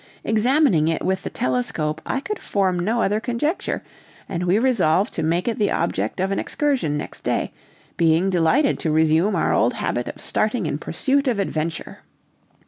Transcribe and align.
Examining 0.23 0.87
it 0.87 1.03
with 1.05 1.21
the 1.21 1.29
telescope, 1.29 2.01
I 2.07 2.21
could 2.21 2.39
form 2.39 2.79
no 2.79 3.03
other 3.03 3.19
conjecture, 3.19 3.83
and 4.27 4.45
we 4.47 4.57
resolved 4.57 5.13
to 5.13 5.21
make 5.21 5.47
it 5.47 5.59
the 5.59 5.69
object 5.71 6.19
of 6.19 6.31
an 6.31 6.39
excursion 6.39 6.97
next 6.97 7.23
day, 7.23 7.51
being 7.97 8.31
delighted 8.31 8.79
to 8.79 8.91
resume 8.91 9.35
our 9.35 9.53
old 9.53 9.75
habit 9.75 10.07
of 10.07 10.19
starting 10.19 10.65
in 10.65 10.79
pursuit 10.79 11.27
of 11.27 11.37
adventure. 11.37 11.99